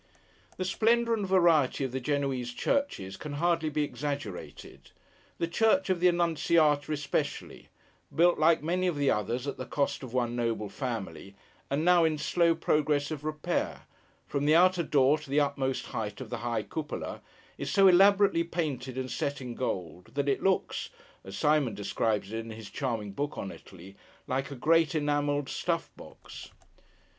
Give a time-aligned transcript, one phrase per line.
[0.57, 4.89] The splendour and variety of the Genoese churches, can hardly be exaggerated.
[5.37, 7.69] The church of the Annunciata especially:
[8.15, 11.35] built, like many of the others, at the cost of one noble family,
[11.69, 13.83] and now in slow progress of repair:
[14.25, 17.21] from the outer door to the utmost height of the high cupola,
[17.59, 20.89] is so elaborately painted and set in gold, that it looks
[21.23, 23.95] (as SIMOND describes it, in his charming book on Italy)
[24.25, 26.49] like a great enamelled snuff box.